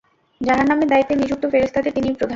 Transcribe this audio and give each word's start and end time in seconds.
জাহান্নামের 0.41 0.87
দায়িত্বে 0.87 1.15
নিযুক্ত 1.15 1.43
ফেরেশতাদের 1.51 1.93
তিনিই 1.95 2.11
প্রধান। 2.11 2.29